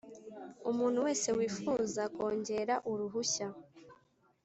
[0.69, 3.47] umuntu wese wifuza kongera uruhushya